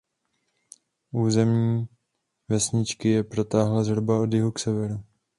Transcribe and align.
Území 1.11 1.87
vesničky 2.49 3.09
je 3.09 3.23
protáhlé 3.23 3.83
zhruba 3.83 4.19
od 4.21 4.33
jihu 4.33 4.51
k 4.51 4.59
severu. 4.59 5.03